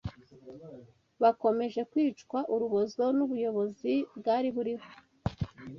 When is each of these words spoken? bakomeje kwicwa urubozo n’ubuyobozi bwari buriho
bakomeje 1.21 1.81
kwicwa 1.91 2.39
urubozo 2.53 3.03
n’ubuyobozi 3.17 3.93
bwari 4.17 4.47
buriho 4.55 4.89